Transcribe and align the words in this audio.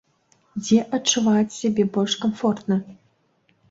Дзе 0.63 0.79
адчуваеце 0.99 1.55
сябе 1.63 1.89
больш 1.99 2.19
камфортна? 2.27 2.85